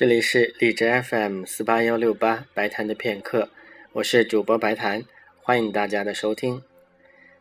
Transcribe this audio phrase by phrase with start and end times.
[0.00, 3.50] 这里是荔枝 FM 四八幺六八白谈的片刻，
[3.92, 5.04] 我是主播白谈，
[5.42, 6.62] 欢迎大家的收听。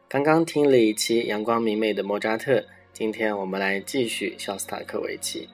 [0.09, 5.47] 刚刚听了一期阳光明媚的莫扎特，今天我们来继续肖斯塔科维奇。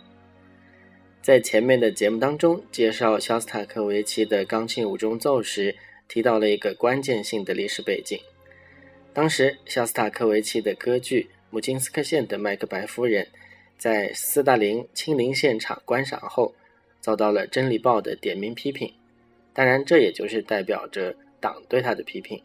[1.22, 5.76] 在前面的节目当中，介绍肖斯塔科维奇的钢琴五重奏时，
[6.08, 8.20] 提到了一个关键性的历史背景。
[9.14, 13.26] 当时，肖斯塔科维奇的歌剧《母亲斯克县的麦克白夫人》
[13.78, 16.56] 在斯大林亲临现场观赏后。
[17.06, 18.92] 遭到了《真理报》的点名批评，
[19.54, 22.42] 当然，这也就是代表着党对他的批评。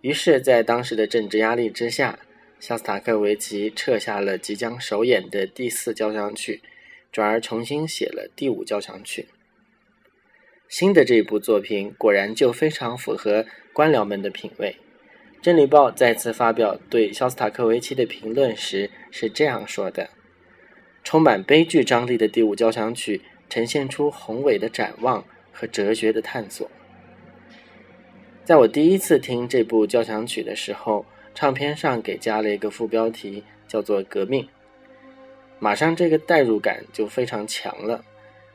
[0.00, 2.18] 于是，在当时的政治压力之下，
[2.58, 6.62] 肖斯塔科维奇撤下了即将首演的第四交响曲，
[7.12, 9.26] 转而重新写了第五交响曲。
[10.66, 14.76] 新的这一部作品果然就非常符合官僚们的品味。
[15.44, 20.08] 《真理报》再次发表对肖斯塔科维奇的评论时是这样说的
[21.04, 26.70] ：“充满悲剧张力的第五交响曲。”呈现出宏伟的展望和哲学的探索。
[28.44, 34.46] 在我第一次听这部交响曲的时候，唱片上给加了一个副标题，叫做“革命”。
[35.58, 38.04] 马上这个代入感就非常强了，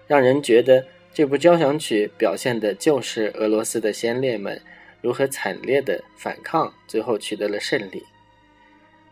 [0.06, 4.62] 让人觉得这部交响曲表现的就是俄罗斯的先烈们
[5.02, 8.04] 如何惨烈的反抗，最后取得了胜利。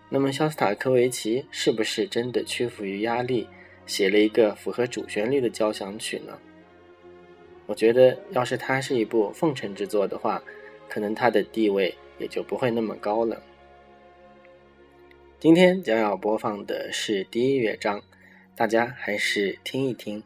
[0.10, 3.48] 那么，肖斯塔科维奇是不是真的屈服于压力？
[3.88, 6.38] 写了一个符合主旋律的交响曲呢。
[7.66, 10.44] 我觉得，要是它是一部奉承之作的话，
[10.88, 13.42] 可能它的地位也就不会那么高了。
[15.40, 18.02] 今天将要播放的是第一乐章，
[18.56, 20.24] 大家还是听一听，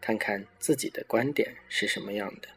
[0.00, 2.48] 看看自己的观点是什么样的。